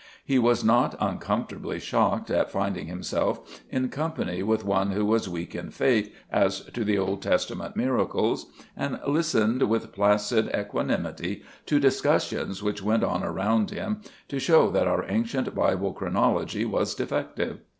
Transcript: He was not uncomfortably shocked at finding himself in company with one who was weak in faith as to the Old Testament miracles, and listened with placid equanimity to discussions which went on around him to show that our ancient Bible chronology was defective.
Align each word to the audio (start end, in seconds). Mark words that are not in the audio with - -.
He 0.25 0.39
was 0.39 0.63
not 0.63 0.95
uncomfortably 0.99 1.79
shocked 1.79 2.31
at 2.31 2.49
finding 2.49 2.87
himself 2.87 3.61
in 3.69 3.89
company 3.89 4.41
with 4.41 4.65
one 4.65 4.89
who 4.89 5.05
was 5.05 5.29
weak 5.29 5.53
in 5.53 5.69
faith 5.69 6.11
as 6.31 6.61
to 6.73 6.83
the 6.83 6.97
Old 6.97 7.21
Testament 7.21 7.75
miracles, 7.75 8.47
and 8.75 8.99
listened 9.07 9.61
with 9.69 9.91
placid 9.91 10.49
equanimity 10.57 11.43
to 11.67 11.79
discussions 11.79 12.63
which 12.63 12.81
went 12.81 13.03
on 13.03 13.21
around 13.23 13.69
him 13.69 14.01
to 14.27 14.39
show 14.39 14.71
that 14.71 14.87
our 14.87 15.05
ancient 15.07 15.53
Bible 15.53 15.93
chronology 15.93 16.65
was 16.65 16.95
defective. 16.95 17.59